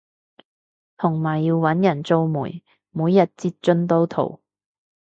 [0.97, 4.41] 同埋要搵人做媒每日截進度圖